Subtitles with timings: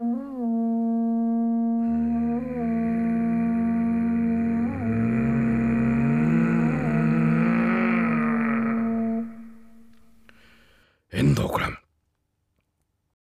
[0.00, 0.06] 遠
[11.34, 11.76] 藤クラム